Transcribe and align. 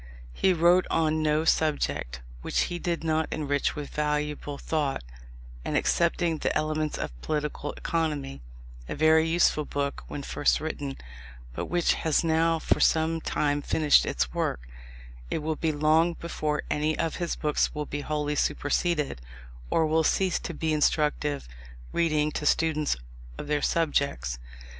He 0.33 0.51
wrote 0.51 0.87
on 0.89 1.21
no 1.21 1.45
subject 1.45 2.21
which 2.41 2.61
he 2.61 2.79
did 2.79 3.03
not 3.03 3.27
enrich 3.31 3.75
with 3.75 3.91
valuable 3.91 4.57
thought, 4.57 5.03
and 5.63 5.77
excepting 5.77 6.39
the 6.39 6.51
Elements 6.57 6.97
of 6.97 7.11
Political 7.21 7.73
Economy, 7.73 8.41
a 8.89 8.95
very 8.95 9.27
useful 9.27 9.63
book 9.63 10.03
when 10.07 10.23
first 10.23 10.59
written, 10.59 10.97
but 11.53 11.65
which 11.67 11.93
has 12.01 12.23
now 12.23 12.57
for 12.57 12.79
some 12.79 13.21
time 13.21 13.61
finished 13.61 14.07
its 14.07 14.33
work, 14.33 14.61
it 15.29 15.43
will 15.43 15.55
be 15.55 15.71
long 15.71 16.13
before 16.15 16.63
any 16.71 16.97
of 16.97 17.17
his 17.17 17.35
books 17.35 17.75
will 17.75 17.85
be 17.85 18.01
wholly 18.01 18.33
superseded, 18.33 19.21
or 19.69 19.85
will 19.85 20.03
cease 20.03 20.39
to 20.39 20.55
be 20.55 20.73
instructive 20.73 21.47
reading 21.93 22.31
to 22.31 22.47
students 22.47 22.95
of 23.37 23.45
their 23.45 23.61
subjects. 23.61 24.39